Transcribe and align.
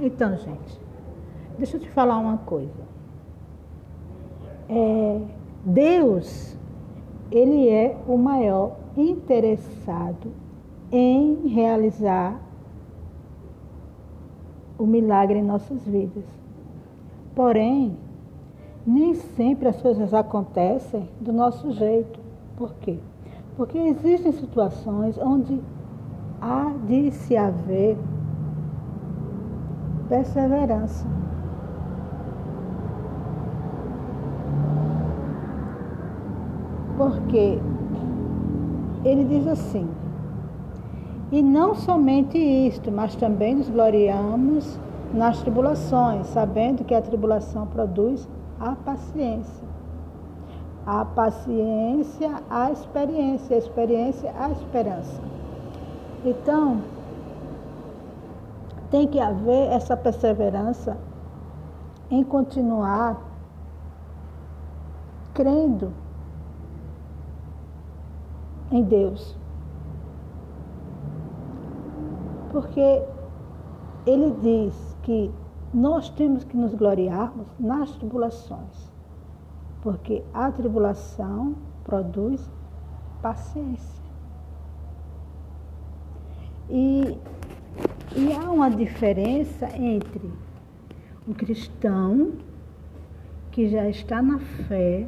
Então, 0.00 0.36
gente, 0.36 0.80
deixa 1.56 1.76
eu 1.76 1.80
te 1.80 1.88
falar 1.90 2.18
uma 2.18 2.38
coisa. 2.38 2.82
É, 4.68 5.20
Deus, 5.64 6.56
ele 7.30 7.68
é 7.68 7.96
o 8.06 8.16
maior 8.16 8.76
interessado 8.96 10.32
em 10.90 11.48
realizar 11.48 12.40
o 14.78 14.86
milagre 14.86 15.38
em 15.38 15.42
nossas 15.42 15.84
vidas. 15.84 16.24
Porém, 17.34 17.96
nem 18.86 19.14
sempre 19.14 19.68
as 19.68 19.80
coisas 19.80 20.12
acontecem 20.12 21.08
do 21.20 21.32
nosso 21.32 21.70
jeito. 21.72 22.20
Por 22.56 22.74
quê? 22.74 22.98
Porque 23.56 23.78
existem 23.78 24.32
situações 24.32 25.16
onde 25.18 25.60
há 26.40 26.72
de 26.86 27.10
se 27.10 27.36
haver 27.36 27.96
perseverança. 30.14 31.04
Porque 36.96 37.58
ele 39.04 39.24
diz 39.24 39.48
assim, 39.48 39.88
e 41.32 41.42
não 41.42 41.74
somente 41.74 42.38
isto, 42.38 42.92
mas 42.92 43.16
também 43.16 43.56
nos 43.56 43.68
gloriamos 43.68 44.78
nas 45.12 45.40
tribulações, 45.40 46.28
sabendo 46.28 46.84
que 46.84 46.94
a 46.94 47.02
tribulação 47.02 47.66
produz 47.66 48.28
a 48.60 48.76
paciência. 48.76 49.64
A 50.86 51.04
paciência, 51.04 52.30
a 52.48 52.70
experiência, 52.70 53.56
a 53.56 53.58
experiência, 53.58 54.32
a 54.38 54.50
esperança. 54.50 55.20
Então, 56.24 56.78
tem 58.94 59.08
que 59.08 59.18
haver 59.18 59.72
essa 59.72 59.96
perseverança 59.96 60.96
em 62.08 62.22
continuar 62.22 63.20
crendo 65.34 65.92
em 68.70 68.84
Deus. 68.84 69.36
Porque 72.52 73.02
ele 74.06 74.30
diz 74.40 74.96
que 75.02 75.28
nós 75.72 76.08
temos 76.10 76.44
que 76.44 76.56
nos 76.56 76.72
gloriarmos 76.72 77.48
nas 77.58 77.90
tribulações, 77.96 78.92
porque 79.82 80.22
a 80.32 80.52
tribulação 80.52 81.56
produz 81.82 82.48
paciência. 83.20 84.04
E, 86.70 87.18
e 88.16 88.32
há 88.32 88.48
uma 88.48 88.70
diferença 88.70 89.66
entre 89.76 90.30
o 91.26 91.34
cristão 91.34 92.32
que 93.50 93.68
já 93.68 93.88
está 93.88 94.22
na 94.22 94.38
fé, 94.38 95.06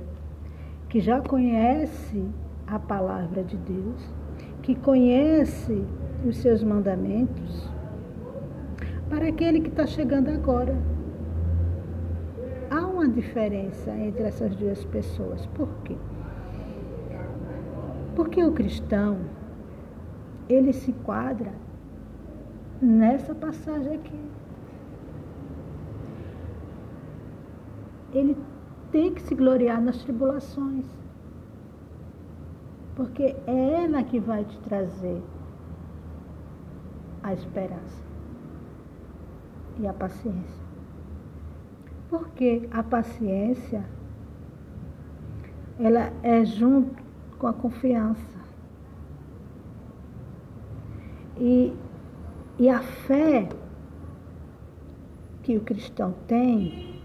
que 0.88 0.98
já 1.00 1.20
conhece 1.20 2.24
a 2.66 2.80
palavra 2.80 3.44
de 3.44 3.56
Deus, 3.58 4.12
que 4.60 4.74
conhece 4.74 5.84
os 6.26 6.36
seus 6.38 6.64
mandamentos, 6.64 7.70
para 9.08 9.28
aquele 9.28 9.60
que 9.60 9.68
está 9.68 9.86
chegando 9.86 10.28
agora. 10.28 10.76
Há 12.68 12.80
uma 12.80 13.08
diferença 13.08 13.92
entre 13.92 14.24
essas 14.24 14.56
duas 14.56 14.84
pessoas. 14.84 15.46
Por 15.46 15.68
quê? 15.84 15.96
Porque 18.16 18.42
o 18.42 18.50
cristão, 18.50 19.18
ele 20.48 20.72
se 20.72 20.90
enquadra 20.90 21.52
nessa 22.80 23.34
passagem 23.34 23.94
aqui. 23.94 24.20
Ele 28.12 28.36
tem 28.90 29.12
que 29.12 29.22
se 29.22 29.34
gloriar 29.34 29.80
nas 29.80 30.02
tribulações. 30.02 30.86
Porque 32.94 33.36
é 33.46 33.84
ela 33.84 34.02
que 34.02 34.18
vai 34.18 34.44
te 34.44 34.58
trazer 34.60 35.22
a 37.22 37.34
esperança 37.34 38.02
e 39.78 39.86
a 39.86 39.92
paciência. 39.92 40.66
Porque 42.08 42.68
a 42.70 42.82
paciência 42.82 43.84
ela 45.78 46.10
é 46.22 46.44
junto 46.44 47.02
com 47.38 47.46
a 47.46 47.52
confiança. 47.52 48.36
E, 51.38 51.74
e 52.58 52.68
a 52.68 52.80
fé 52.80 53.48
que 55.42 55.56
o 55.56 55.60
cristão 55.60 56.14
tem, 56.26 57.00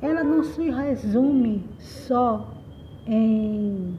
ela 0.00 0.22
não 0.22 0.42
se 0.42 0.70
resume 0.70 1.64
só 1.78 2.48
em 3.06 3.98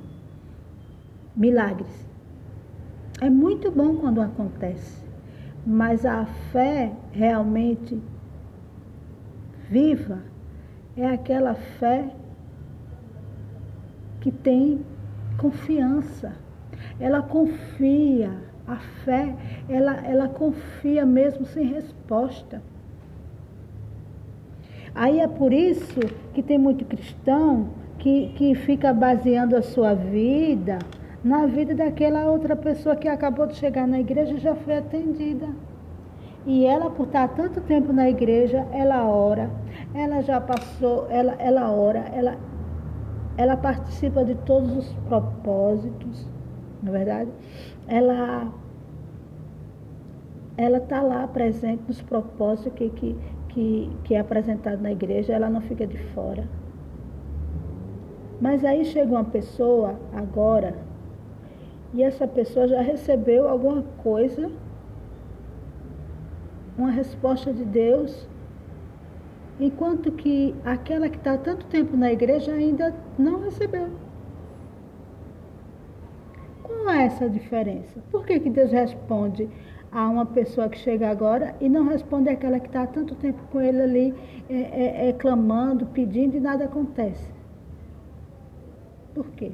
milagres. 1.35 2.07
É 3.21 3.29
muito 3.29 3.71
bom 3.71 3.97
quando 3.97 4.21
acontece. 4.21 5.03
Mas 5.65 6.05
a 6.05 6.25
fé 6.51 6.93
realmente 7.11 8.01
viva 9.69 10.19
é 10.95 11.07
aquela 11.07 11.55
fé 11.55 12.13
que 14.19 14.31
tem 14.31 14.85
confiança. 15.37 16.33
Ela 16.99 17.21
confia. 17.21 18.52
A 18.67 18.77
fé, 19.03 19.35
ela, 19.67 20.05
ela 20.05 20.27
confia 20.27 21.05
mesmo 21.05 21.45
sem 21.45 21.65
resposta. 21.65 22.61
Aí 24.95 25.19
é 25.19 25.27
por 25.27 25.51
isso 25.51 25.99
que 26.33 26.41
tem 26.41 26.57
muito 26.57 26.85
cristão 26.85 27.69
que, 27.97 28.29
que 28.35 28.55
fica 28.55 28.93
baseando 28.93 29.55
a 29.55 29.61
sua 29.61 29.93
vida 29.93 30.79
na 31.23 31.45
vida 31.45 31.73
daquela 31.73 32.29
outra 32.29 32.55
pessoa 32.55 32.95
que 32.95 33.07
acabou 33.07 33.47
de 33.47 33.55
chegar 33.55 33.87
na 33.87 33.99
igreja 33.99 34.33
e 34.33 34.39
já 34.39 34.53
foi 34.55 34.77
atendida. 34.77 35.47
E 36.45 36.65
ela, 36.65 36.89
por 36.89 37.07
estar 37.07 37.29
tanto 37.29 37.61
tempo 37.61 37.93
na 37.93 38.09
igreja, 38.09 38.67
ela 38.73 39.07
ora, 39.07 39.49
ela 39.93 40.21
já 40.21 40.41
passou, 40.41 41.07
ela, 41.09 41.35
ela 41.39 41.71
ora, 41.71 41.99
ela, 42.13 42.35
ela 43.37 43.55
participa 43.55 44.25
de 44.25 44.35
todos 44.35 44.75
os 44.75 44.93
propósitos, 45.07 46.27
na 46.83 46.91
verdade? 46.91 47.31
Ela 47.87 48.51
ela 50.55 50.77
está 50.77 51.01
lá 51.01 51.27
presente 51.27 51.81
nos 51.87 52.01
propósitos 52.01 52.73
que, 52.73 52.89
que, 52.89 53.17
que, 53.49 53.91
que 54.03 54.15
é 54.15 54.19
apresentado 54.19 54.81
na 54.81 54.91
igreja, 54.91 55.33
ela 55.33 55.49
não 55.49 55.61
fica 55.61 55.87
de 55.87 55.97
fora. 56.13 56.47
Mas 58.39 58.63
aí 58.63 58.85
chega 58.85 59.09
uma 59.11 59.23
pessoa 59.23 59.99
agora 60.13 60.75
e 61.93 62.03
essa 62.03 62.27
pessoa 62.27 62.67
já 62.67 62.81
recebeu 62.81 63.47
alguma 63.47 63.83
coisa, 64.03 64.51
uma 66.77 66.91
resposta 66.91 67.53
de 67.53 67.63
Deus, 67.63 68.27
enquanto 69.59 70.11
que 70.11 70.53
aquela 70.65 71.07
que 71.07 71.17
está 71.17 71.37
tanto 71.37 71.65
tempo 71.67 71.95
na 71.95 72.11
igreja 72.11 72.51
ainda 72.51 72.93
não 73.17 73.41
recebeu. 73.41 74.02
Qual 76.83 76.93
é 76.93 77.05
essa 77.05 77.29
diferença? 77.29 78.01
Por 78.11 78.25
que, 78.25 78.41
que 78.41 78.49
Deus 78.49 78.69
responde 78.69 79.49
a 79.89 80.05
uma 80.09 80.25
pessoa 80.25 80.67
que 80.67 80.77
chega 80.77 81.09
agora 81.09 81.55
e 81.61 81.69
não 81.69 81.87
responde 81.87 82.27
àquela 82.27 82.59
que 82.59 82.67
está 82.67 82.83
há 82.83 82.87
tanto 82.87 83.15
tempo 83.15 83.41
com 83.53 83.61
ele 83.61 83.81
ali, 83.81 84.13
é, 84.49 84.55
é, 84.55 85.09
é, 85.09 85.13
clamando, 85.13 85.85
pedindo 85.85 86.35
e 86.35 86.41
nada 86.41 86.65
acontece? 86.65 87.31
Por 89.15 89.25
quê? 89.29 89.53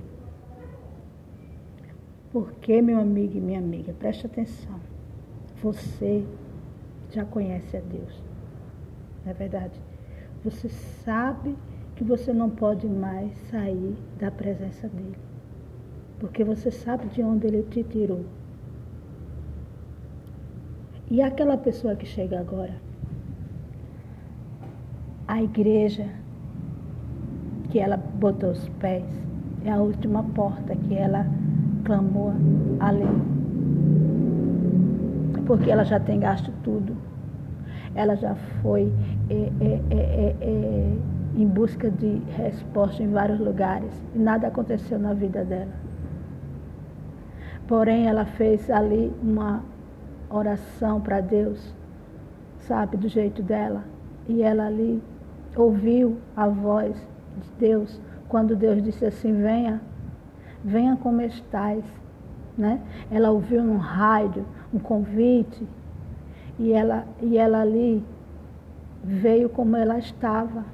Porque, 2.31 2.81
meu 2.81 2.99
amigo 2.99 3.37
e 3.37 3.41
minha 3.41 3.59
amiga, 3.59 3.93
preste 3.93 4.25
atenção. 4.25 4.79
Você 5.61 6.25
já 7.11 7.23
conhece 7.25 7.77
a 7.77 7.81
Deus. 7.81 8.23
Não 9.23 9.31
é 9.31 9.35
verdade? 9.35 9.79
Você 10.43 10.67
sabe 10.67 11.55
que 11.95 12.03
você 12.03 12.33
não 12.33 12.49
pode 12.49 12.87
mais 12.87 13.31
sair 13.51 13.95
da 14.17 14.31
presença 14.31 14.87
dele. 14.87 15.28
Porque 16.19 16.43
você 16.43 16.69
sabe 16.69 17.07
de 17.07 17.23
onde 17.23 17.47
ele 17.47 17.63
te 17.63 17.83
tirou. 17.83 18.25
E 21.09 21.21
aquela 21.21 21.57
pessoa 21.57 21.95
que 21.95 22.05
chega 22.05 22.39
agora, 22.39 22.75
a 25.27 25.41
igreja 25.41 26.05
que 27.69 27.79
ela 27.79 27.97
botou 27.97 28.51
os 28.51 28.67
pés, 28.79 29.05
é 29.65 29.71
a 29.71 29.77
última 29.77 30.23
porta 30.23 30.75
que 30.75 30.95
ela 30.95 31.25
clamou 31.83 32.33
ali. 32.79 33.05
Porque 35.45 35.71
ela 35.71 35.83
já 35.83 35.99
tem 35.99 36.19
gasto 36.19 36.51
tudo. 36.63 36.95
Ela 37.95 38.15
já 38.15 38.35
foi 38.61 38.91
é, 39.29 39.33
é, 39.33 39.81
é, 39.89 39.97
é, 39.97 40.35
é 40.41 40.97
em 41.35 41.47
busca 41.47 41.89
de 41.89 42.21
resposta 42.35 43.01
em 43.01 43.09
vários 43.09 43.39
lugares 43.39 43.91
e 44.13 44.19
nada 44.19 44.47
aconteceu 44.47 44.99
na 44.99 45.13
vida 45.13 45.43
dela. 45.43 45.88
Porém, 47.69 48.07
ela 48.07 48.25
fez 48.25 48.67
ali 48.67 49.13
uma 49.21 49.63
oração 50.27 50.99
para 50.99 51.21
Deus, 51.21 51.71
sabe, 52.61 52.97
do 52.97 53.07
jeito 53.07 53.43
dela. 53.43 53.83
E 54.27 54.41
ela 54.41 54.65
ali 54.65 54.99
ouviu 55.55 56.17
a 56.35 56.47
voz 56.47 56.95
de 56.95 57.51
Deus 57.59 58.01
quando 58.27 58.55
Deus 58.55 58.81
disse 58.81 59.05
assim: 59.05 59.33
venha, 59.33 59.79
venha 60.65 60.95
como 60.95 61.21
estás. 61.21 61.83
Né? 62.57 62.81
Ela 63.11 63.29
ouviu 63.29 63.63
no 63.63 63.77
rádio 63.77 64.43
um 64.73 64.79
convite 64.79 65.67
e 66.57 66.73
ela, 66.73 67.05
e 67.21 67.37
ela 67.37 67.61
ali 67.61 68.03
veio 69.03 69.47
como 69.47 69.77
ela 69.77 69.99
estava. 69.99 70.65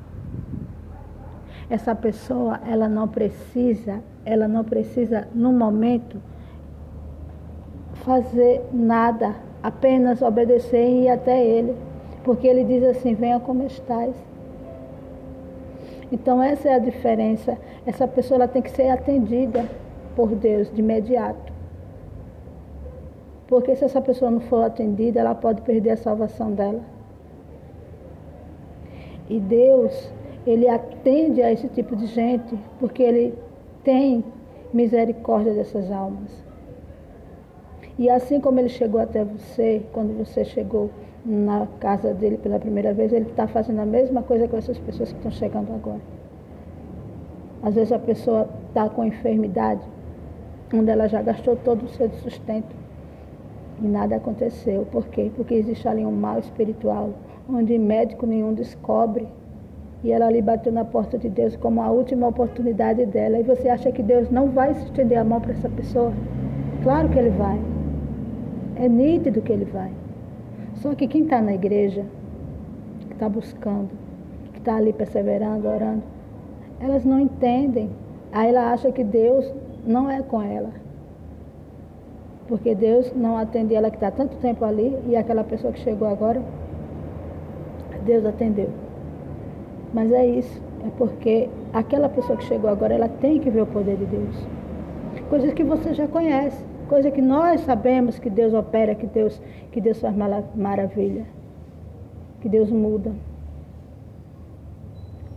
Essa 1.70 1.94
pessoa, 1.94 2.62
ela 2.66 2.88
não 2.88 3.06
precisa, 3.06 4.02
ela 4.24 4.48
não 4.48 4.64
precisa, 4.64 5.28
no 5.36 5.52
momento, 5.52 6.22
fazer 8.06 8.62
nada, 8.72 9.36
apenas 9.62 10.22
obedecer 10.22 10.88
e 10.88 11.04
ir 11.04 11.10
até 11.10 11.44
ele. 11.44 11.76
Porque 12.24 12.48
ele 12.48 12.64
diz 12.64 12.84
assim, 12.84 13.14
venha 13.14 13.40
como 13.40 13.64
estás. 13.66 14.16
Então 16.12 16.42
essa 16.42 16.70
é 16.70 16.76
a 16.76 16.80
diferença. 16.80 17.58
Essa 17.86 18.08
pessoa 18.08 18.38
ela 18.38 18.48
tem 18.48 18.62
que 18.62 18.70
ser 18.70 18.90
atendida 18.90 19.66
por 20.16 20.30
Deus 20.30 20.72
de 20.72 20.80
imediato. 20.80 21.54
Porque 23.48 23.76
se 23.76 23.86
essa 23.86 24.02
pessoa 24.02 24.32
não 24.32 24.40
for 24.40 24.64
atendida, 24.64 25.20
ela 25.20 25.36
pode 25.36 25.62
perder 25.62 25.92
a 25.92 25.98
salvação 25.98 26.52
dela. 26.52 26.82
E 29.30 29.40
Deus, 29.40 30.12
ele 30.46 30.68
atende 30.68 31.42
a 31.42 31.52
esse 31.52 31.68
tipo 31.70 31.96
de 31.96 32.06
gente, 32.08 32.58
porque 32.80 33.02
ele 33.02 33.36
tem 33.84 34.24
misericórdia 34.74 35.54
dessas 35.54 35.92
almas. 35.92 36.45
E 37.98 38.10
assim 38.10 38.42
como 38.42 38.60
ele 38.60 38.70
chegou 38.70 39.00
até 39.00 39.24
você, 39.24 39.82
quando 39.94 40.18
você 40.18 40.44
chegou 40.44 40.90
na 41.26 41.66
casa 41.80 42.14
dele 42.14 42.38
pela 42.38 42.60
primeira 42.60 42.94
vez, 42.94 43.14
ele 43.14 43.30
está 43.30 43.48
fazendo 43.48 43.80
a 43.80 43.86
mesma 43.86 44.22
coisa 44.22 44.48
com 44.48 44.58
essas 44.58 44.78
pessoas 44.78 45.12
que 45.12 45.18
estão 45.18 45.32
chegando 45.32 45.74
agora. 45.74 46.02
Às 47.64 47.74
vezes 47.74 47.92
a 47.92 48.00
pessoa 48.00 48.50
está 48.68 48.90
com 48.90 49.04
enfermidade, 49.06 49.82
onde 50.74 50.92
ela 50.92 51.08
já 51.08 51.22
gastou 51.22 51.56
todo 51.56 51.84
o 51.84 51.88
seu 51.88 52.10
sustento 52.10 52.76
e 53.82 53.88
nada 53.88 54.18
aconteceu. 54.18 54.86
Por 54.92 55.08
quê? 55.08 55.32
Porque 55.36 55.54
existe 55.54 55.88
ali 55.88 56.06
um 56.06 56.12
mal 56.12 56.38
espiritual, 56.40 57.12
onde 57.50 57.78
médico 57.78 58.26
nenhum 58.26 58.54
descobre. 58.54 59.28
E 60.04 60.12
ela 60.12 60.28
ali 60.28 60.42
bateu 60.42 60.72
na 60.72 60.86
porta 60.86 61.18
de 61.18 61.30
Deus 61.30 61.56
como 61.56 61.82
a 61.82 61.90
última 61.90 62.28
oportunidade 62.28 63.06
dela. 63.06 63.40
E 63.40 63.44
você 63.44 63.70
acha 63.70 63.92
que 63.92 64.04
Deus 64.04 64.30
não 64.30 64.50
vai 64.50 64.72
estender 64.72 65.18
a 65.18 65.24
mão 65.24 65.42
para 65.42 65.54
essa 65.54 65.70
pessoa? 65.70 66.14
Claro 66.84 67.10
que 67.10 67.18
ele 67.18 67.32
vai. 67.32 67.75
É 68.76 68.90
nítido 68.90 69.42
que 69.42 69.52
ele 69.52 69.66
vai. 69.66 69.92
Só 70.76 70.94
que 70.94 71.08
quem 71.08 71.24
está 71.24 71.42
na 71.42 71.54
igreja, 71.54 72.06
que 73.08 73.14
está 73.14 73.30
buscando, 73.30 73.90
que 74.54 74.60
está 74.60 74.76
ali 74.76 74.92
perseverando, 74.92 75.68
orando, 75.68 76.04
elas 76.80 77.06
não 77.06 77.20
entendem. 77.20 77.90
Aí 78.32 78.50
ela 78.50 78.74
acha 78.74 78.92
que 78.92 79.04
Deus 79.04 79.54
não 79.86 80.10
é 80.10 80.22
com 80.22 80.42
ela. 80.42 80.72
Porque 82.48 82.76
Deus 82.76 83.12
não 83.16 83.38
atende 83.38 83.74
ela 83.74 83.90
que 83.90 83.96
está 83.96 84.12
tanto 84.12 84.36
tempo 84.38 84.66
ali 84.66 84.96
e 85.08 85.16
aquela 85.16 85.44
pessoa 85.44 85.74
que 85.74 85.80
chegou 85.80 86.08
agora, 86.08 86.42
Deus 88.06 88.26
atendeu. 88.26 88.70
Mas 89.94 90.12
é 90.12 90.26
isso, 90.26 90.62
é 90.86 90.90
porque 90.98 91.50
aquela 91.74 92.10
pessoa 92.10 92.38
que 92.38 92.44
chegou 92.44 92.70
agora, 92.70 92.94
ela 92.94 93.08
tem 93.08 93.40
que 93.40 93.50
ver 93.50 93.62
o 93.62 93.66
poder 93.66 93.96
de 93.98 94.06
Deus. 94.06 94.48
Coisas 95.30 95.54
que 95.54 95.64
você 95.64 95.94
já 95.94 96.08
conhece, 96.08 96.64
coisa 96.86 97.12
que 97.12 97.22
nós 97.22 97.62
sabemos 97.62 98.18
que 98.20 98.30
Deus 98.30 98.54
opera, 98.54 98.96
que 98.96 99.08
Deus, 99.08 99.42
que 99.72 99.82
Deus 99.82 100.00
faz 100.00 100.16
maravilha, 100.56 101.26
que 102.42 102.50
Deus 102.50 102.70
muda. 102.70 103.12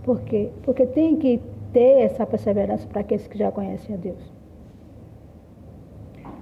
Por 0.03 0.21
quê? 0.21 0.50
Porque 0.62 0.87
tem 0.87 1.17
que 1.17 1.41
ter 1.73 2.03
essa 2.03 2.25
perseverança 2.27 2.87
para 2.87 3.00
aqueles 3.00 3.27
que 3.27 3.37
já 3.37 3.50
conhecem 3.53 3.95
a 3.95 3.99
Deus. 3.99 4.33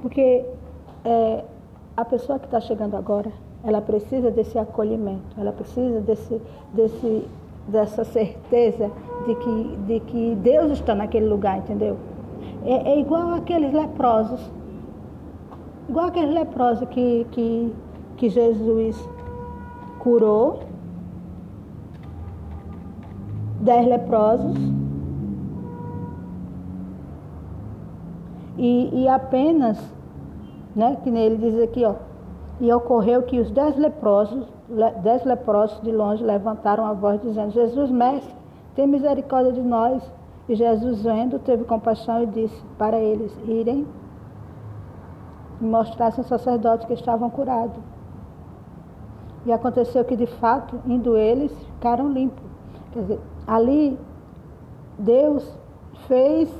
Porque 0.03 0.45
é, 1.05 1.45
a 1.97 2.05
pessoa 2.05 2.39
que 2.39 2.45
está 2.45 2.61
chegando 2.61 2.97
agora, 2.97 3.33
ela 3.65 3.81
precisa 3.81 4.31
desse 4.31 4.59
acolhimento, 4.59 5.39
ela 5.39 5.53
precisa 5.53 6.01
desse, 6.01 6.41
desse, 6.75 7.25
dessa 7.67 8.05
certeza 8.05 8.91
de 9.27 9.35
que, 9.35 9.77
de 9.87 10.01
que 10.01 10.35
Deus 10.37 10.73
está 10.73 10.95
naquele 10.95 11.27
lugar, 11.27 11.59
entendeu? 11.59 11.97
É, 12.65 12.91
é 12.93 13.01
igual 13.01 13.35
aqueles 13.35 13.73
leprosos, 13.73 14.51
igual 15.89 16.07
aqueles 16.07 16.35
leprosos 16.35 16.89
que, 16.89 17.27
que, 17.33 17.73
que 18.17 18.29
Jesus 18.29 18.97
curou, 19.99 20.61
dez 23.61 23.87
leprosos, 23.87 24.57
e, 28.59 29.03
e 29.03 29.09
apenas 29.09 29.97
né? 30.77 30.99
Que 31.03 31.11
nele 31.11 31.39
diz 31.39 31.59
aqui, 31.59 31.85
ó. 31.85 31.95
E 32.61 32.71
ocorreu 32.71 33.23
que 33.23 33.41
os 33.41 33.51
dez 33.51 33.77
leprosos, 33.77 34.47
dez 35.03 35.25
leprosos 35.25 35.81
de 35.81 35.91
longe 35.91 36.23
levantaram 36.23 36.85
a 36.85 36.93
voz 36.93 37.21
dizendo, 37.23 37.51
Jesus, 37.51 37.91
mestre, 37.91 38.35
tem 38.75 38.87
misericórdia 38.87 39.53
de 39.53 39.63
nós. 39.63 40.03
E 40.49 40.55
Jesus, 40.55 41.03
vendo, 41.03 41.39
teve 41.39 41.65
compaixão 41.65 42.23
e 42.23 42.27
disse 42.27 42.63
para 42.79 42.99
eles 42.99 43.35
irem 43.49 43.87
e 45.61 45.65
mostrassem 45.65 46.21
aos 46.21 46.29
sacerdotes 46.29 46.87
que 46.87 46.95
estavam 46.95 47.31
curados. 47.31 47.83
E 49.45 49.53
aconteceu 49.53 50.05
que, 50.05 50.17
de 50.17 50.27
fato, 50.27 50.81
indo 50.87 51.17
eles, 51.17 51.53
ficaram 51.75 52.11
limpos. 52.11 52.45
Quer 52.93 53.01
dizer, 53.03 53.21
ali, 53.47 53.99
Deus 54.99 55.57
fez 56.09 56.53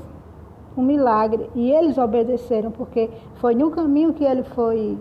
um 0.77 0.81
milagre. 0.81 1.49
E 1.53 1.71
eles 1.71 1.97
obedeceram, 1.97 2.71
porque 2.71 3.09
foi 3.35 3.55
no 3.55 3.71
caminho 3.71 4.13
que 4.13 4.23
ele 4.23 4.43
foi 4.43 4.97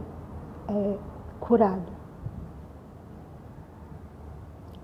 é, 0.68 0.96
curado. 1.38 1.96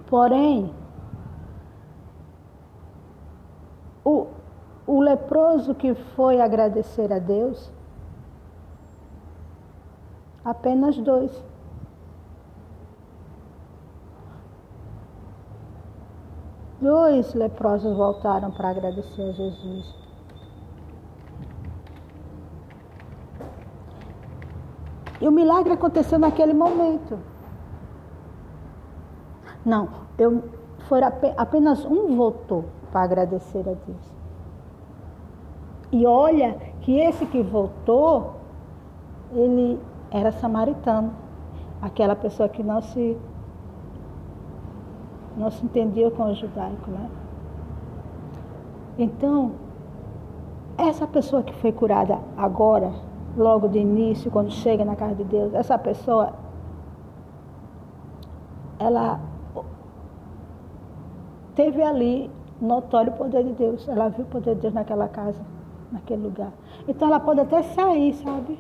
Porém, 0.07 0.73
o, 4.05 4.27
o 4.87 5.01
leproso 5.01 5.75
que 5.75 5.95
foi 6.15 6.41
agradecer 6.41 7.13
a 7.13 7.19
Deus, 7.19 7.73
apenas 10.45 10.97
dois. 10.99 11.31
Dois 16.81 17.33
leprosos 17.35 17.97
voltaram 17.97 18.51
para 18.51 18.71
agradecer 18.71 19.23
a 19.23 19.33
Jesus. 19.33 19.95
E 25.21 25.29
o 25.29 25.31
milagre 25.31 25.73
aconteceu 25.73 26.19
naquele 26.19 26.53
momento. 26.53 27.17
Não, 29.65 29.89
eu, 30.19 30.43
foi 30.89 31.01
apenas 31.37 31.85
um 31.85 32.17
voltou 32.17 32.65
para 32.91 33.03
agradecer 33.05 33.61
a 33.61 33.75
Deus. 33.75 34.13
E 35.93 36.05
olha 36.05 36.59
que 36.81 36.99
esse 36.99 37.25
que 37.27 37.41
voltou, 37.43 38.41
ele 39.33 39.79
era 40.13 40.31
samaritano. 40.33 41.13
Aquela 41.81 42.15
pessoa 42.15 42.49
que 42.49 42.63
não 42.63 42.81
se, 42.81 43.17
não 45.37 45.51
se 45.51 45.65
entendia 45.65 46.11
com 46.11 46.31
o 46.31 46.35
judaico, 46.35 46.91
né? 46.91 47.11
Então, 48.99 49.53
essa 50.77 51.07
pessoa 51.07 51.43
que 51.43 51.55
foi 51.55 51.73
curada 51.73 52.19
agora, 52.37 52.93
logo 53.37 53.67
de 53.69 53.79
início, 53.79 54.31
quando 54.31 54.51
chega 54.51 54.85
na 54.85 54.95
casa 54.95 55.15
de 55.17 55.25
Deus, 55.25 55.55
essa 55.55 55.77
pessoa, 55.79 56.35
ela 58.79 59.19
teve 61.55 61.83
ali 61.83 62.31
notório 62.61 63.13
poder 63.13 63.43
de 63.45 63.53
Deus. 63.53 63.89
Ela 63.89 64.09
viu 64.09 64.25
o 64.25 64.29
poder 64.29 64.55
de 64.55 64.61
Deus 64.61 64.75
naquela 64.75 65.09
casa, 65.09 65.41
naquele 65.91 66.23
lugar. 66.23 66.53
Então 66.87 67.09
ela 67.09 67.19
pode 67.19 67.41
até 67.41 67.63
sair, 67.63 68.15
sabe? 68.15 68.59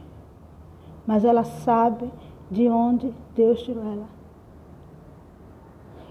Mas 1.07 1.25
ela 1.25 1.45
sabe 1.45 2.11
de 2.51 2.69
onde 2.69 3.13
Deus 3.35 3.63
tirou 3.63 3.85
ela. 3.85 4.07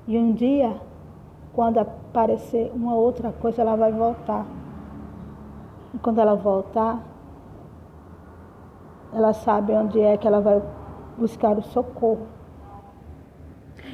E 0.07 0.17
um 0.17 0.33
dia, 0.33 0.75
quando 1.53 1.77
aparecer 1.77 2.71
uma 2.73 2.95
outra 2.95 3.31
coisa, 3.31 3.61
ela 3.61 3.75
vai 3.75 3.91
voltar. 3.91 4.45
E 5.93 5.97
quando 5.99 6.19
ela 6.19 6.35
voltar, 6.35 7.01
ela 9.13 9.33
sabe 9.33 9.73
onde 9.73 9.99
é 9.99 10.17
que 10.17 10.27
ela 10.27 10.41
vai 10.41 10.61
buscar 11.17 11.57
o 11.57 11.61
socorro. 11.61 12.25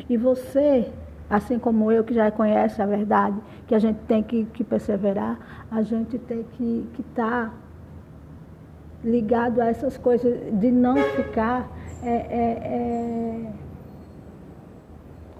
E 0.09 0.15
você, 0.15 0.91
assim 1.29 1.59
como 1.59 1.91
eu, 1.91 2.03
que 2.03 2.13
já 2.13 2.31
conhece 2.31 2.81
a 2.81 2.85
verdade, 2.85 3.37
que 3.67 3.75
a 3.75 3.79
gente 3.79 3.99
tem 4.05 4.23
que, 4.23 4.45
que 4.45 4.63
perseverar, 4.63 5.65
a 5.69 5.81
gente 5.81 6.17
tem 6.17 6.43
que 6.43 6.87
estar 6.99 7.49
tá 7.49 7.53
ligado 9.03 9.61
a 9.61 9.67
essas 9.67 9.97
coisas, 9.97 10.37
de 10.59 10.71
não 10.71 10.95
ficar 10.95 11.69
é, 12.03 12.09
é, 12.09 12.41
é, 12.63 13.51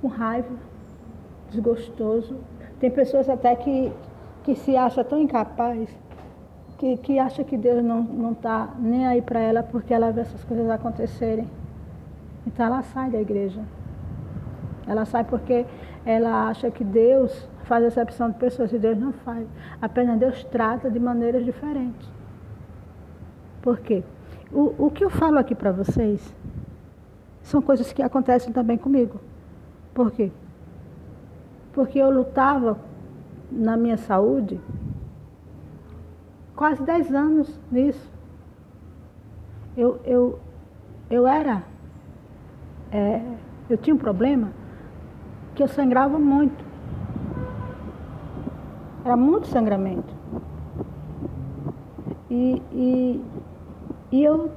com 0.02 0.08
raiva, 0.08 0.56
desgostoso. 1.50 2.36
Tem 2.80 2.92
pessoas 2.92 3.30
até 3.30 3.56
que, 3.56 3.92
que 4.44 4.56
se 4.56 4.76
acha 4.76 5.04
tão 5.04 5.20
incapaz 5.20 5.90
que, 6.78 6.96
que 6.98 7.20
acha 7.20 7.44
que 7.44 7.58
Deus 7.58 7.84
não 7.84 8.32
está 8.32 8.70
nem 8.80 9.08
aí 9.08 9.22
para 9.22 9.40
ela 9.40 9.64
porque 9.64 9.94
ela 9.94 10.12
vê 10.12 10.22
essas 10.22 10.44
coisas 10.44 10.70
acontecerem. 10.70 11.48
Então 12.46 12.66
ela 12.66 12.84
sai 12.84 13.10
da 13.10 13.20
igreja. 13.20 13.62
Ela 14.88 15.04
sai 15.06 15.24
porque 15.24 15.66
ela 16.06 16.48
acha 16.48 16.72
que 16.72 16.84
Deus 16.84 17.50
faz 17.64 17.84
exceção 17.84 18.30
de 18.30 18.38
pessoas 18.38 18.72
e 18.72 18.78
Deus 18.78 18.98
não 18.98 19.12
faz. 19.12 19.46
Apenas 19.82 20.18
Deus 20.18 20.44
trata 20.46 20.90
de 20.90 21.00
maneiras 21.00 21.44
diferentes. 21.44 22.10
Por 23.68 23.80
quê? 23.80 24.02
O, 24.50 24.86
o 24.86 24.90
que 24.90 25.04
eu 25.04 25.10
falo 25.10 25.38
aqui 25.38 25.54
para 25.54 25.74
vocês 25.74 26.34
são 27.42 27.62
coisas 27.62 27.92
que 27.92 28.02
acontecem 28.02 28.54
também 28.54 28.78
comigo. 28.78 29.20
Por 29.94 30.10
quê? 30.10 30.32
Porque 31.74 32.00
eu 32.00 32.10
lutava 32.10 32.80
na 33.52 33.76
minha 33.76 33.98
saúde 33.98 34.58
quase 36.56 36.82
10 36.82 37.14
anos 37.14 37.60
nisso. 37.70 38.10
Eu, 39.76 40.00
eu, 40.06 40.40
eu 41.10 41.28
era. 41.28 41.62
É, 42.90 43.22
eu 43.70 43.76
tinha 43.76 43.94
um 43.94 44.00
problema 44.00 44.54
que 45.54 45.62
eu 45.62 45.68
sangrava 45.68 46.18
muito. 46.18 46.64
Era 49.04 49.18
muito 49.18 49.46
sangramento. 49.48 50.16
E, 52.30 52.62
e, 52.72 53.22
e 54.12 54.24
eu 54.24 54.52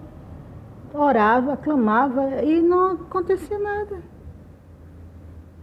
orava, 0.95 1.57
clamava 1.57 2.42
e 2.42 2.61
não 2.61 2.92
acontecia 2.92 3.59
nada. 3.59 3.99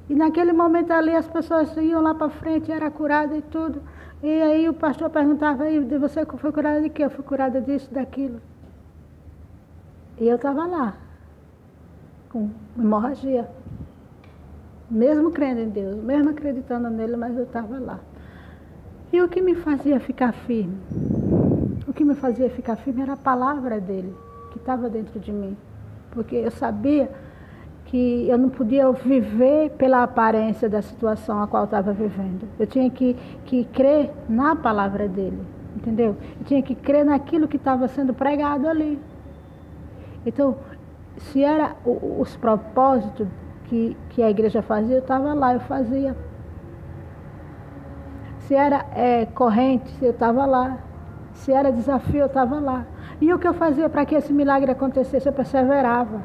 E 0.09 0.15
naquele 0.15 0.53
momento 0.53 0.91
ali 0.91 1.15
as 1.15 1.27
pessoas 1.27 1.75
iam 1.77 2.01
lá 2.01 2.15
para 2.15 2.29
frente, 2.29 2.71
era 2.71 2.89
curada 2.89 3.35
e 3.35 3.41
tudo. 3.41 3.81
E 4.23 4.41
aí 4.41 4.67
o 4.67 4.73
pastor 4.73 5.09
perguntava, 5.09 5.65
aí, 5.65 5.79
você 5.79 6.25
foi 6.25 6.51
curada 6.51 6.81
de 6.81 6.89
quê? 6.89 7.05
Eu 7.05 7.09
fui 7.09 7.23
curada 7.23 7.61
disso, 7.61 7.93
daquilo. 7.93 8.41
E 10.19 10.27
eu 10.27 10.37
estava 10.37 10.65
lá, 10.65 10.95
com 12.29 12.49
hemorragia. 12.77 13.47
Mesmo 14.89 15.31
crendo 15.31 15.59
em 15.59 15.69
Deus, 15.69 16.01
mesmo 16.01 16.29
acreditando 16.29 16.89
nele, 16.89 17.17
mas 17.17 17.37
eu 17.37 17.43
estava 17.43 17.77
lá. 17.77 17.99
E 19.11 19.21
o 19.21 19.27
que 19.27 19.41
me 19.41 19.53
fazia 19.53 19.99
ficar 19.99 20.31
firme? 20.31 20.77
Que 21.97 22.05
me 22.05 22.13
fazia 22.13 22.47
ficar 22.51 22.75
firme 22.75 23.01
era 23.01 23.13
a 23.13 23.17
palavra 23.17 23.81
dele, 23.81 24.15
que 24.51 24.59
estava 24.59 24.87
dentro 24.87 25.19
de 25.19 25.31
mim. 25.31 25.57
Porque 26.11 26.35
eu 26.35 26.51
sabia 26.51 27.09
que 27.85 28.29
eu 28.29 28.37
não 28.37 28.49
podia 28.49 28.91
viver 28.91 29.71
pela 29.71 30.03
aparência 30.03 30.69
da 30.69 30.79
situação 30.79 31.41
a 31.41 31.47
qual 31.47 31.63
estava 31.63 31.91
vivendo. 31.93 32.47
Eu 32.59 32.67
tinha 32.67 32.87
que, 32.91 33.15
que 33.45 33.65
crer 33.65 34.13
na 34.29 34.55
palavra 34.55 35.07
dele, 35.07 35.41
entendeu? 35.75 36.15
Eu 36.39 36.45
tinha 36.45 36.61
que 36.61 36.75
crer 36.75 37.03
naquilo 37.03 37.47
que 37.47 37.57
estava 37.57 37.87
sendo 37.87 38.13
pregado 38.13 38.67
ali. 38.67 39.01
Então, 40.23 40.55
se 41.17 41.43
era 41.43 41.75
os 41.83 42.37
propósitos 42.37 43.27
que, 43.65 43.97
que 44.09 44.21
a 44.21 44.29
igreja 44.29 44.61
fazia, 44.61 44.97
eu 44.97 45.01
estava 45.01 45.33
lá, 45.33 45.55
eu 45.55 45.61
fazia. 45.61 46.15
Se 48.41 48.53
era 48.53 48.85
é, 48.93 49.25
corrente, 49.25 49.91
eu 49.99 50.11
estava 50.11 50.45
lá. 50.45 50.77
Se 51.37 51.51
era 51.51 51.71
desafio, 51.71 52.21
eu 52.21 52.25
estava 52.25 52.59
lá. 52.59 52.85
E 53.21 53.33
o 53.33 53.39
que 53.39 53.47
eu 53.47 53.53
fazia 53.53 53.87
para 53.89 54.05
que 54.05 54.15
esse 54.15 54.33
milagre 54.33 54.71
acontecesse? 54.71 55.27
Eu 55.27 55.33
perseverava. 55.33 56.21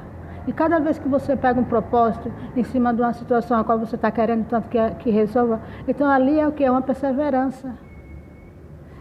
E 0.46 0.52
cada 0.52 0.80
vez 0.80 0.98
que 0.98 1.08
você 1.08 1.36
pega 1.36 1.60
um 1.60 1.64
propósito 1.64 2.32
em 2.56 2.64
cima 2.64 2.92
de 2.92 3.00
uma 3.00 3.12
situação 3.12 3.58
a 3.58 3.64
qual 3.64 3.78
você 3.78 3.94
está 3.94 4.10
querendo 4.10 4.46
tanto 4.48 4.68
que, 4.68 4.78
que 4.98 5.10
resolva, 5.10 5.60
então 5.86 6.10
ali 6.10 6.40
é 6.40 6.48
o 6.48 6.52
que? 6.52 6.64
É 6.64 6.70
uma 6.70 6.82
perseverança. 6.82 7.72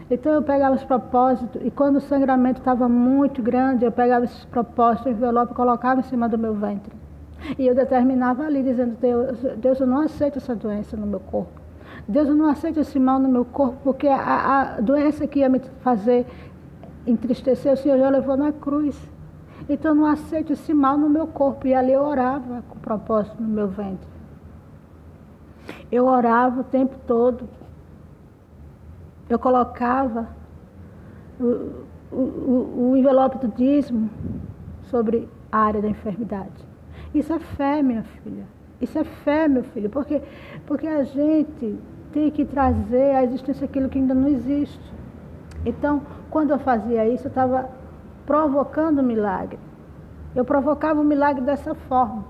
Então 0.08 0.32
eu 0.32 0.42
pegava 0.42 0.76
os 0.76 0.84
propósitos 0.84 1.60
e 1.64 1.70
quando 1.70 1.96
o 1.96 2.00
sangramento 2.00 2.60
estava 2.60 2.88
muito 2.88 3.42
grande, 3.42 3.84
eu 3.84 3.90
pegava 3.90 4.26
esses 4.26 4.44
propósitos, 4.44 5.10
envelope 5.10 5.52
e 5.52 5.56
colocava 5.56 6.00
em 6.00 6.04
cima 6.04 6.28
do 6.28 6.38
meu 6.38 6.54
ventre. 6.54 6.92
E 7.58 7.66
eu 7.66 7.74
determinava 7.74 8.44
ali, 8.44 8.62
dizendo, 8.62 8.96
Deus, 9.00 9.40
Deus, 9.56 9.80
eu 9.80 9.86
não 9.86 10.02
aceito 10.02 10.38
essa 10.38 10.54
doença 10.54 10.96
no 10.96 11.06
meu 11.06 11.18
corpo. 11.18 11.61
Deus, 12.08 12.28
eu 12.28 12.34
não 12.34 12.48
aceito 12.48 12.80
esse 12.80 12.98
mal 12.98 13.18
no 13.18 13.28
meu 13.28 13.44
corpo, 13.44 13.78
porque 13.84 14.08
a, 14.08 14.76
a 14.76 14.80
doença 14.80 15.26
que 15.26 15.38
ia 15.38 15.48
me 15.48 15.60
fazer 15.82 16.26
entristecer, 17.06 17.72
o 17.72 17.76
Senhor 17.76 17.98
já 17.98 18.08
levou 18.08 18.36
na 18.36 18.52
cruz. 18.52 18.98
Então 19.68 19.92
eu 19.92 19.94
não 19.94 20.06
aceito 20.06 20.52
esse 20.52 20.74
mal 20.74 20.98
no 20.98 21.08
meu 21.08 21.26
corpo. 21.26 21.66
E 21.66 21.74
ali 21.74 21.92
eu 21.92 22.02
orava 22.02 22.62
com 22.68 22.78
propósito 22.78 23.40
no 23.40 23.48
meu 23.48 23.68
ventre. 23.68 24.08
Eu 25.90 26.06
orava 26.06 26.60
o 26.60 26.64
tempo 26.64 26.96
todo. 27.06 27.48
Eu 29.28 29.38
colocava 29.38 30.28
o, 31.40 31.84
o, 32.10 32.90
o 32.90 32.96
envelope 32.96 33.38
do 33.38 33.48
dízimo 33.48 34.10
sobre 34.84 35.28
a 35.50 35.58
área 35.58 35.80
da 35.80 35.88
enfermidade. 35.88 36.72
Isso 37.14 37.32
é 37.32 37.38
fé, 37.38 37.82
minha 37.82 38.02
filha. 38.02 38.44
Isso 38.80 38.98
é 38.98 39.04
fé, 39.04 39.46
meu 39.46 39.62
filho. 39.62 39.88
Porque, 39.88 40.20
porque 40.66 40.86
a 40.86 41.04
gente 41.04 41.78
tem 42.12 42.30
que 42.30 42.44
trazer 42.44 43.14
à 43.14 43.24
existência 43.24 43.64
aquilo 43.64 43.88
que 43.88 43.98
ainda 43.98 44.14
não 44.14 44.28
existe. 44.28 44.92
Então, 45.64 46.02
quando 46.30 46.50
eu 46.50 46.58
fazia 46.58 47.06
isso, 47.08 47.26
eu 47.26 47.28
estava 47.28 47.68
provocando 48.26 48.98
o 48.98 49.02
milagre. 49.02 49.58
Eu 50.34 50.44
provocava 50.44 51.00
o 51.00 51.04
milagre 51.04 51.42
dessa 51.42 51.74
forma, 51.74 52.24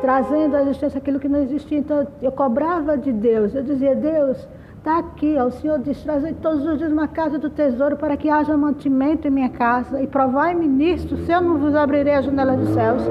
trazendo 0.00 0.56
à 0.56 0.62
existência 0.62 0.98
aquilo 0.98 1.20
que 1.20 1.28
não 1.28 1.40
existia. 1.40 1.78
Então 1.78 2.06
eu 2.20 2.32
cobrava 2.32 2.96
de 2.96 3.12
Deus, 3.12 3.54
eu 3.54 3.62
dizia, 3.62 3.94
Deus, 3.94 4.48
está 4.78 4.98
aqui, 4.98 5.36
ó, 5.38 5.46
o 5.46 5.50
Senhor 5.50 5.78
diz, 5.78 6.02
trazei 6.02 6.32
todos 6.32 6.64
os 6.66 6.78
dias 6.78 6.90
uma 6.90 7.06
casa 7.06 7.38
do 7.38 7.50
tesouro 7.50 7.96
para 7.96 8.16
que 8.16 8.30
haja 8.30 8.56
mantimento 8.56 9.28
em 9.28 9.30
minha 9.30 9.50
casa 9.50 10.00
e 10.00 10.06
provai-me 10.06 10.66
nisto, 10.66 11.16
se 11.18 11.30
eu 11.30 11.40
não 11.40 11.58
vos 11.58 11.74
abrirei 11.74 12.14
a 12.14 12.22
janela 12.22 12.56
dos 12.56 12.70
céus. 12.70 13.02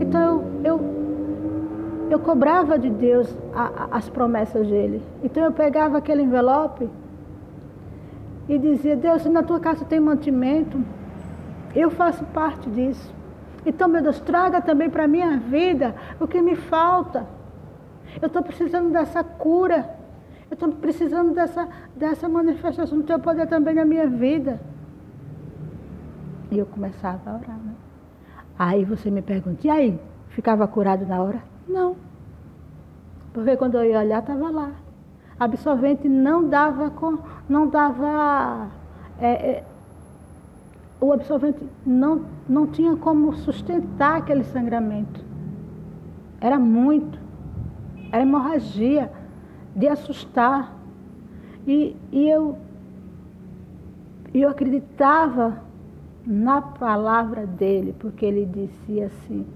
Então 0.00 0.20
eu, 0.20 0.53
eu, 2.10 2.18
cobrava 2.18 2.78
de 2.78 2.90
Deus 2.90 3.36
a, 3.54 3.62
a, 3.62 3.96
as 3.96 4.08
promessas 4.08 4.66
dele. 4.66 5.02
Então 5.22 5.42
eu 5.42 5.52
pegava 5.52 5.98
aquele 5.98 6.22
envelope 6.22 6.88
e 8.48 8.58
dizia, 8.58 8.96
Deus, 8.96 9.22
se 9.22 9.28
na 9.28 9.42
tua 9.42 9.58
casa 9.58 9.84
tem 9.84 10.00
mantimento, 10.00 10.80
eu 11.74 11.90
faço 11.90 12.24
parte 12.26 12.68
disso. 12.70 13.14
Então, 13.66 13.88
meu 13.88 14.02
Deus, 14.02 14.20
traga 14.20 14.60
também 14.60 14.90
para 14.90 15.04
a 15.04 15.08
minha 15.08 15.38
vida 15.38 15.94
o 16.20 16.26
que 16.26 16.40
me 16.40 16.54
falta. 16.54 17.26
Eu 18.20 18.26
estou 18.26 18.42
precisando 18.42 18.92
dessa 18.92 19.24
cura. 19.24 19.88
Eu 20.50 20.54
estou 20.54 20.68
precisando 20.72 21.32
dessa, 21.32 21.66
dessa 21.96 22.28
manifestação 22.28 22.98
do 22.98 23.04
teu 23.04 23.18
poder 23.18 23.46
também 23.46 23.74
na 23.74 23.84
minha 23.84 24.06
vida. 24.06 24.60
E 26.50 26.58
eu 26.58 26.66
começava 26.66 27.30
a 27.30 27.34
orar. 27.34 27.58
Né? 27.58 27.74
Aí 28.58 28.84
você 28.84 29.10
me 29.10 29.22
pergunta, 29.22 29.66
e 29.66 29.70
aí? 29.70 30.00
Ficava 30.28 30.66
curado 30.68 31.06
na 31.06 31.22
hora? 31.22 31.53
Não. 31.68 31.96
Porque 33.32 33.56
quando 33.56 33.76
eu 33.76 33.84
ia 33.84 33.98
olhar, 33.98 34.20
estava 34.20 34.50
lá. 34.50 34.72
Absorvente 35.38 36.08
não 36.08 36.48
dava, 36.48 36.90
com, 36.90 37.18
não 37.48 37.66
dava 37.68 38.68
é, 39.18 39.32
é, 39.32 39.64
o 41.00 41.12
absorvente 41.12 41.58
não, 41.84 42.24
não 42.48 42.66
tinha 42.66 42.96
como 42.96 43.34
sustentar 43.34 44.18
aquele 44.18 44.44
sangramento. 44.44 45.24
Era 46.40 46.58
muito. 46.58 47.18
Era 48.10 48.22
hemorragia 48.22 49.10
de 49.74 49.88
assustar. 49.88 50.72
E, 51.66 51.96
e 52.12 52.28
eu, 52.28 52.56
eu 54.32 54.48
acreditava 54.48 55.62
na 56.26 56.62
palavra 56.62 57.46
dele, 57.46 57.94
porque 57.98 58.24
ele 58.24 58.46
dizia 58.46 59.06
assim, 59.06 59.46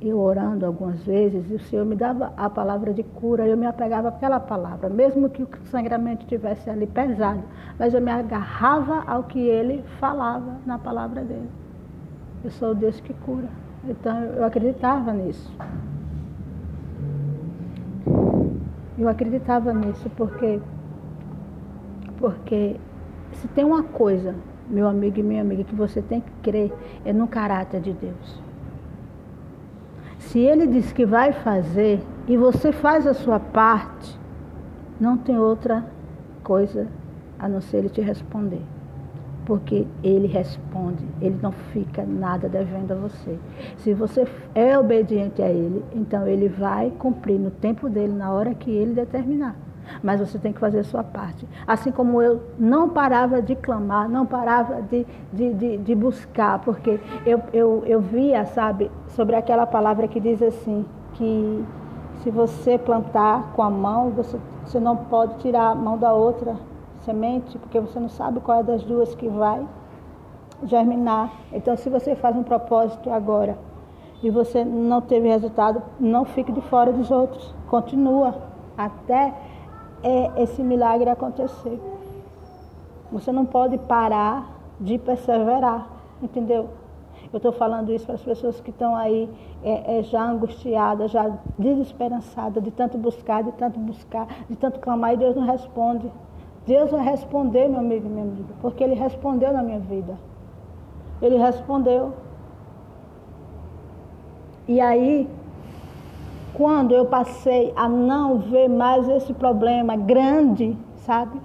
eu 0.00 0.18
orando 0.18 0.66
algumas 0.66 1.02
vezes, 1.04 1.50
e 1.50 1.54
o 1.54 1.60
Senhor 1.60 1.84
me 1.84 1.96
dava 1.96 2.32
a 2.36 2.50
palavra 2.50 2.92
de 2.92 3.02
cura, 3.02 3.46
eu 3.46 3.56
me 3.56 3.66
apegava 3.66 4.08
àquela 4.08 4.38
palavra, 4.38 4.88
mesmo 4.88 5.28
que 5.28 5.42
o 5.42 5.48
sangramento 5.64 6.22
estivesse 6.22 6.68
ali 6.68 6.86
pesado, 6.86 7.42
mas 7.78 7.94
eu 7.94 8.00
me 8.00 8.10
agarrava 8.10 9.02
ao 9.06 9.24
que 9.24 9.38
ele 9.38 9.82
falava 9.98 10.56
na 10.66 10.78
palavra 10.78 11.22
dele. 11.22 11.48
Eu 12.44 12.50
sou 12.50 12.70
o 12.70 12.74
Deus 12.74 13.00
que 13.00 13.12
cura. 13.14 13.48
Então 13.88 14.16
eu 14.24 14.44
acreditava 14.44 15.12
nisso. 15.12 15.52
Eu 18.98 19.08
acreditava 19.08 19.72
nisso 19.72 20.10
porque 20.16 20.60
porque 22.18 22.76
se 23.32 23.46
tem 23.48 23.64
uma 23.64 23.82
coisa, 23.82 24.34
meu 24.68 24.88
amigo 24.88 25.20
e 25.20 25.22
minha 25.22 25.42
amiga, 25.42 25.64
que 25.64 25.74
você 25.74 26.00
tem 26.00 26.20
que 26.20 26.30
crer 26.42 26.72
é 27.04 27.12
no 27.12 27.28
caráter 27.28 27.80
de 27.80 27.92
Deus. 27.92 28.40
Se 30.26 30.40
ele 30.40 30.66
diz 30.66 30.92
que 30.92 31.06
vai 31.06 31.32
fazer 31.32 32.00
e 32.26 32.36
você 32.36 32.72
faz 32.72 33.06
a 33.06 33.14
sua 33.14 33.38
parte, 33.38 34.18
não 35.00 35.16
tem 35.16 35.38
outra 35.38 35.84
coisa 36.42 36.88
a 37.38 37.48
não 37.48 37.60
ser 37.60 37.78
ele 37.78 37.88
te 37.88 38.00
responder. 38.00 38.62
porque 39.46 39.86
ele 40.02 40.26
responde, 40.26 41.06
ele 41.22 41.38
não 41.40 41.52
fica 41.52 42.04
nada 42.04 42.48
devendo 42.48 42.92
a 42.92 42.96
você. 42.96 43.38
Se 43.78 43.94
você 43.94 44.26
é 44.54 44.76
obediente 44.76 45.40
a 45.40 45.48
ele, 45.48 45.84
então 45.94 46.26
ele 46.26 46.48
vai 46.48 46.90
cumprir 46.98 47.38
no 47.38 47.50
tempo 47.50 47.88
dele, 47.88 48.12
na 48.12 48.32
hora 48.32 48.54
que 48.54 48.70
ele 48.70 48.92
determinar. 48.92 49.56
Mas 50.02 50.20
você 50.20 50.38
tem 50.38 50.52
que 50.52 50.60
fazer 50.60 50.80
a 50.80 50.84
sua 50.84 51.04
parte. 51.04 51.46
Assim 51.66 51.90
como 51.90 52.20
eu 52.20 52.42
não 52.58 52.88
parava 52.88 53.40
de 53.40 53.54
clamar, 53.54 54.08
não 54.08 54.26
parava 54.26 54.82
de, 54.82 55.06
de, 55.32 55.54
de, 55.54 55.76
de 55.78 55.94
buscar, 55.94 56.58
porque 56.60 57.00
eu, 57.24 57.42
eu, 57.52 57.82
eu 57.86 58.00
via, 58.00 58.44
sabe, 58.46 58.90
sobre 59.08 59.36
aquela 59.36 59.66
palavra 59.66 60.08
que 60.08 60.20
diz 60.20 60.42
assim, 60.42 60.84
que 61.14 61.64
se 62.22 62.30
você 62.30 62.78
plantar 62.78 63.52
com 63.54 63.62
a 63.62 63.70
mão, 63.70 64.10
você, 64.10 64.38
você 64.64 64.80
não 64.80 64.96
pode 64.96 65.36
tirar 65.38 65.70
a 65.70 65.74
mão 65.74 65.96
da 65.96 66.12
outra 66.12 66.56
semente, 67.02 67.56
porque 67.58 67.78
você 67.78 68.00
não 68.00 68.08
sabe 68.08 68.40
qual 68.40 68.60
é 68.60 68.62
das 68.62 68.82
duas 68.82 69.14
que 69.14 69.28
vai 69.28 69.64
germinar. 70.64 71.32
Então, 71.52 71.76
se 71.76 71.88
você 71.88 72.14
faz 72.16 72.36
um 72.36 72.42
propósito 72.42 73.10
agora 73.10 73.56
e 74.22 74.30
você 74.30 74.64
não 74.64 75.00
teve 75.00 75.28
resultado, 75.28 75.82
não 76.00 76.24
fique 76.24 76.50
de 76.50 76.60
fora 76.62 76.92
dos 76.92 77.10
outros. 77.10 77.54
Continua 77.68 78.34
até 78.76 79.32
é, 80.02 80.42
esse 80.42 80.62
milagre 80.62 81.08
acontecer. 81.10 81.80
Você 83.12 83.32
não 83.32 83.46
pode 83.46 83.78
parar 83.78 84.50
de 84.80 84.98
perseverar, 84.98 85.88
entendeu? 86.22 86.68
Eu 87.32 87.38
estou 87.38 87.52
falando 87.52 87.90
isso 87.92 88.06
para 88.06 88.14
as 88.14 88.22
pessoas 88.22 88.60
que 88.60 88.70
estão 88.70 88.94
aí 88.94 89.28
é, 89.62 89.98
é, 89.98 90.02
já 90.02 90.22
angustiadas, 90.22 91.10
já 91.10 91.30
desesperançadas, 91.58 92.62
de 92.62 92.70
tanto 92.70 92.96
buscar, 92.96 93.42
de 93.42 93.52
tanto 93.52 93.78
buscar, 93.78 94.26
de 94.48 94.56
tanto 94.56 94.78
clamar 94.80 95.14
e 95.14 95.16
Deus 95.16 95.34
não 95.34 95.44
responde. 95.44 96.10
Deus 96.66 96.90
vai 96.90 97.04
responder, 97.04 97.68
meu 97.68 97.80
amigo 97.80 98.06
e 98.06 98.10
minha 98.10 98.24
amiga, 98.24 98.54
porque 98.60 98.82
Ele 98.82 98.94
respondeu 98.94 99.52
na 99.52 99.62
minha 99.62 99.78
vida. 99.78 100.16
Ele 101.22 101.36
respondeu. 101.36 102.12
E 104.68 104.80
aí, 104.80 105.28
quando 106.56 106.92
eu 106.92 107.04
passei 107.04 107.70
a 107.76 107.86
não 107.86 108.38
ver 108.38 108.66
mais 108.66 109.06
esse 109.10 109.34
problema 109.34 109.94
grande, 109.94 110.74
sabe? 110.96 111.38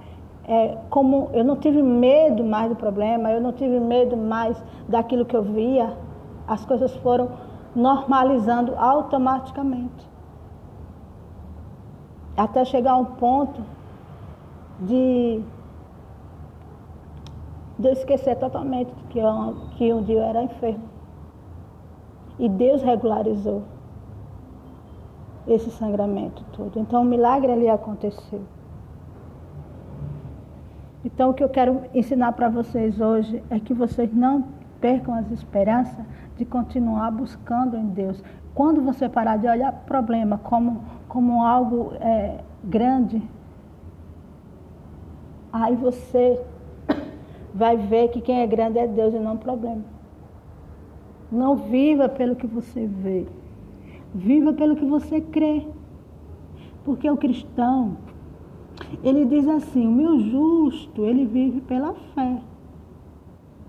É, 0.44 0.78
como 0.88 1.28
eu 1.34 1.44
não 1.44 1.56
tive 1.56 1.82
medo 1.82 2.42
mais 2.42 2.70
do 2.70 2.76
problema, 2.76 3.30
eu 3.30 3.40
não 3.40 3.52
tive 3.52 3.78
medo 3.78 4.16
mais 4.16 4.56
daquilo 4.88 5.26
que 5.26 5.36
eu 5.36 5.42
via, 5.42 5.96
as 6.48 6.64
coisas 6.64 6.96
foram 6.96 7.28
normalizando 7.76 8.74
automaticamente. 8.76 10.10
Até 12.34 12.64
chegar 12.64 12.92
a 12.92 12.96
um 12.96 13.04
ponto 13.04 13.60
de, 14.80 15.42
de 17.78 17.86
eu 17.86 17.92
esquecer 17.92 18.36
totalmente 18.36 18.90
que, 19.10 19.18
eu, 19.18 19.56
que 19.76 19.92
um 19.92 20.02
dia 20.02 20.16
eu 20.16 20.22
era 20.22 20.42
enfermo. 20.42 20.90
E 22.38 22.48
Deus 22.48 22.82
regularizou 22.82 23.62
esse 25.46 25.70
sangramento 25.70 26.44
todo. 26.52 26.78
Então 26.78 27.02
o 27.02 27.04
milagre 27.04 27.52
ali 27.52 27.68
aconteceu. 27.68 28.42
Então 31.04 31.30
o 31.30 31.34
que 31.34 31.42
eu 31.42 31.48
quero 31.48 31.82
ensinar 31.94 32.32
para 32.32 32.48
vocês 32.48 33.00
hoje 33.00 33.42
é 33.50 33.58
que 33.58 33.74
vocês 33.74 34.12
não 34.12 34.44
percam 34.80 35.14
as 35.14 35.30
esperanças 35.30 36.04
de 36.36 36.44
continuar 36.44 37.10
buscando 37.10 37.76
em 37.76 37.86
Deus. 37.88 38.22
Quando 38.54 38.82
você 38.82 39.08
parar 39.08 39.36
de 39.36 39.48
olhar 39.48 39.72
o 39.72 39.86
problema 39.86 40.38
como, 40.38 40.82
como 41.08 41.44
algo 41.44 41.92
é, 42.00 42.38
grande, 42.62 43.22
Aí 45.52 45.76
você 45.76 46.40
vai 47.54 47.76
ver 47.76 48.08
que 48.08 48.22
quem 48.22 48.40
é 48.40 48.46
grande 48.46 48.78
é 48.78 48.86
Deus 48.86 49.12
e 49.12 49.18
não 49.18 49.34
o 49.34 49.38
problema. 49.38 49.84
Não 51.30 51.56
viva 51.56 52.08
pelo 52.08 52.34
que 52.34 52.46
você 52.46 52.86
vê. 52.86 53.26
Viva 54.14 54.52
pelo 54.52 54.76
que 54.76 54.84
você 54.84 55.20
crê. 55.20 55.66
Porque 56.84 57.08
o 57.08 57.16
cristão, 57.16 57.96
ele 59.02 59.24
diz 59.24 59.46
assim, 59.48 59.86
o 59.86 59.92
meu 59.92 60.20
justo, 60.20 61.04
ele 61.04 61.24
vive 61.24 61.60
pela 61.60 61.94
fé. 62.14 62.40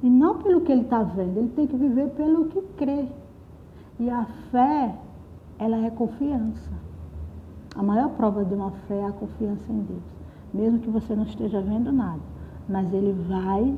E 0.01 0.09
não 0.09 0.39
pelo 0.39 0.61
que 0.61 0.71
ele 0.71 0.81
está 0.81 1.01
vendo, 1.03 1.37
ele 1.37 1.49
tem 1.49 1.67
que 1.67 1.77
viver 1.77 2.09
pelo 2.09 2.45
que 2.45 2.61
crê. 2.77 3.05
E 3.99 4.09
a 4.09 4.25
fé, 4.51 4.95
ela 5.57 5.77
é 5.85 5.89
confiança. 5.89 6.71
A 7.75 7.81
maior 7.81 8.09
prova 8.09 8.43
de 8.43 8.53
uma 8.53 8.71
fé 8.87 8.99
é 8.99 9.05
a 9.05 9.11
confiança 9.11 9.71
em 9.71 9.81
Deus 9.81 10.23
mesmo 10.53 10.79
que 10.79 10.89
você 10.89 11.15
não 11.15 11.23
esteja 11.23 11.59
vendo 11.61 11.91
nada, 11.91 12.21
mas 12.69 12.93
ele 12.93 13.11
vai 13.27 13.75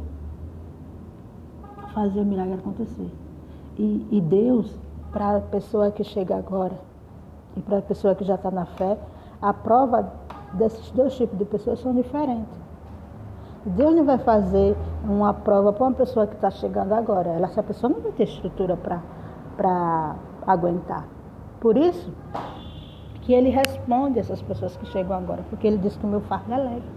fazer 1.93 2.19
o 2.19 2.25
milagre 2.25 2.55
acontecer. 2.55 3.09
E, 3.77 4.05
e 4.11 4.21
Deus, 4.21 4.77
para 5.15 5.37
a 5.37 5.39
pessoa 5.39 5.91
que 5.91 6.03
chega 6.03 6.35
agora 6.35 6.77
e 7.55 7.61
para 7.61 7.77
a 7.77 7.81
pessoa 7.81 8.13
que 8.13 8.25
já 8.25 8.35
está 8.35 8.51
na 8.51 8.65
fé, 8.65 8.97
a 9.41 9.53
prova 9.53 10.11
desses 10.51 10.91
dois 10.91 11.15
tipos 11.15 11.39
de 11.39 11.45
pessoas 11.45 11.79
são 11.79 11.95
diferentes. 11.95 12.59
Deus 13.65 13.95
não 13.95 14.03
vai 14.03 14.17
fazer 14.17 14.75
uma 15.05 15.33
prova 15.33 15.71
para 15.71 15.85
uma 15.85 15.93
pessoa 15.93 16.27
que 16.27 16.35
está 16.35 16.51
chegando 16.51 16.91
agora. 16.91 17.29
Ela, 17.29 17.47
essa 17.47 17.63
pessoa 17.63 17.93
não 17.93 18.01
vai 18.01 18.11
ter 18.11 18.23
estrutura 18.23 18.75
para 18.75 20.15
aguentar. 20.45 21.07
Por 21.61 21.77
isso, 21.77 22.11
que 23.21 23.33
ele 23.33 23.49
responde 23.49 24.19
essas 24.19 24.41
pessoas 24.41 24.75
que 24.75 24.85
chegam 24.87 25.15
agora, 25.15 25.43
porque 25.49 25.65
ele 25.65 25.77
diz 25.77 25.95
que 25.95 26.05
o 26.05 26.09
meu 26.09 26.19
fardo 26.21 26.53
é 26.53 26.57
leve. 26.57 26.89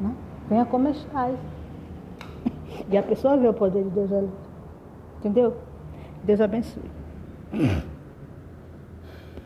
Né? 0.00 0.16
Venha 0.48 0.64
como 0.64 0.88
estás. 0.88 1.36
E 2.88 2.96
a 2.96 3.02
pessoa 3.02 3.36
vê 3.36 3.46
o 3.46 3.52
poder 3.52 3.84
de 3.84 3.90
Deus 3.90 4.10
ali. 4.10 4.30
Entendeu? 5.18 5.54
Deus 6.24 6.40
abençoe. 6.40 6.99
嗯。 7.52 7.89